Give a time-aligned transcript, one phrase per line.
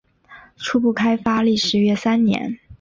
[0.57, 2.57] 初步开发历时约三年。